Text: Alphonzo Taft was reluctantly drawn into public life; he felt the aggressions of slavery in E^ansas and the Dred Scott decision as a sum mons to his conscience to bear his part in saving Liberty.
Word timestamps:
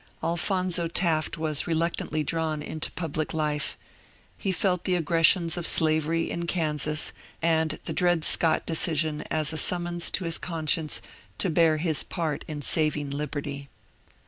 Alphonzo 0.23 0.87
Taft 0.87 1.37
was 1.37 1.67
reluctantly 1.67 2.23
drawn 2.23 2.63
into 2.63 2.89
public 2.93 3.35
life; 3.35 3.77
he 4.35 4.51
felt 4.51 4.83
the 4.85 4.95
aggressions 4.95 5.57
of 5.57 5.67
slavery 5.67 6.31
in 6.31 6.47
E^ansas 6.47 7.11
and 7.39 7.79
the 7.85 7.93
Dred 7.93 8.23
Scott 8.25 8.65
decision 8.65 9.21
as 9.29 9.53
a 9.53 9.59
sum 9.59 9.83
mons 9.83 10.09
to 10.13 10.23
his 10.23 10.39
conscience 10.39 11.03
to 11.37 11.51
bear 11.51 11.77
his 11.77 12.01
part 12.01 12.43
in 12.47 12.63
saving 12.63 13.11
Liberty. 13.11 13.69